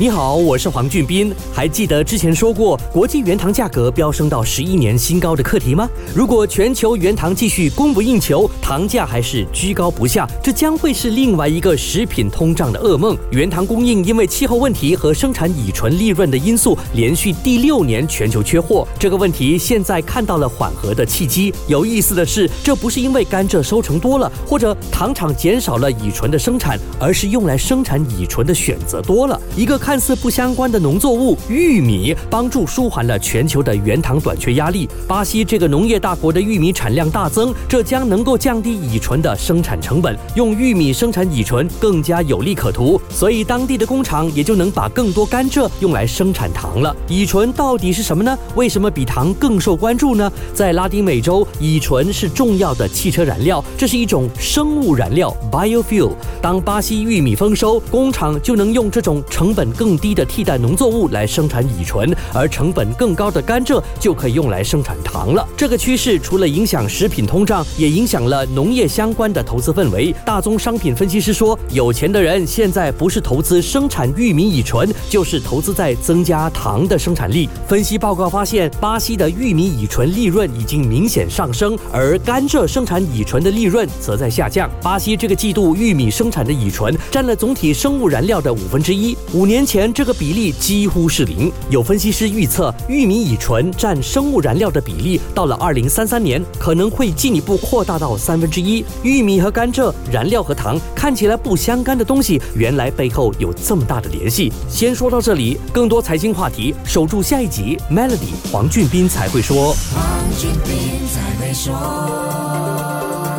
[0.00, 1.30] 你好，我是黄俊斌。
[1.52, 5.86] 还记得之前说过国际原糖价格飙升到十一年新高的课题吗？
[6.14, 13.14] 如果全球原糖继续供不应求，糖价还是居高不下，这将会是另外一个食品通胀的噩梦。
[13.30, 18.88] 原糖供应因为气候问题和生产乙醇利润的因素，连续第六年全球缺货。
[18.98, 21.52] 这个问题现在看到了缓和的契机。
[21.68, 29.38] 有意思的是，这不是因为甘蔗收成多了，或者糖厂减少了乙醇的生产，而是用来生产乙醇的选择多了。
[29.54, 34.88] 一个看看似不相关的农作物玉米，帮助舒缓了全球的原糖短缺压力。
[35.08, 43.02] 巴西这个农业大国的玉米产量大增，这将能够降低乙醇的生产成本，用玉米生产乙醇更加有利可图。
[43.10, 46.94] 所以当地的工厂也就能把更多甘蔗用来生产糖了。
[47.08, 48.38] 乙醇到底是什么呢？
[48.54, 50.32] 为什么比糖更受关注呢？
[50.54, 56.12] 在拉丁美洲，乙醇是重要的汽车燃料，这是一种生物燃料 （biofuel）。
[56.40, 59.68] 当巴西玉米丰收，工厂就能用这种成本。
[59.80, 65.48] 更低的替代农作物来生产乙醇，而成本更高的甘蔗就可以用来生产糖了。
[65.56, 70.14] 这个趋势除了影响食品通胀，也影响了农业相关的投资氛围。
[70.26, 77.48] 大宗商品分析师说，有钱的人现在不是投资生产玉米乙醇，就是投资在增加糖的生产力。
[77.66, 84.70] 分析报告发现，巴西的玉米乙醇利润已经明显上升，而甘蔗生产乙醇的利润则在下降。
[84.82, 89.59] 巴西这个季度玉米生产的乙醇占了总体生物燃料的五分之一，五年。
[89.60, 98.82] 年前这个比例几乎是零，有分析师预测，玉米乙醇占生物燃料的比例，到了二零三三年可能会进一步扩大到三分之一。
[99.02, 104.50] 玉米和甘蔗，燃料和糖看起来不相干的东西，原来背后有这么大的联系。
[104.66, 107.76] 先说到这里，更多财经话题，守住下一集。
[107.90, 109.74] Melody 黄俊斌才会说。
[109.94, 110.02] 黄
[110.38, 113.29] 俊斌才会说。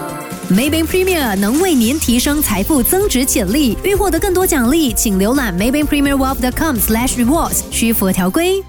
[0.52, 3.78] Maybank Premier 能为您提升财富增值潜力。
[3.84, 8.62] 欲获得更多奖励，请浏览 maybankpremierwealth.com/rewards，需符合条规。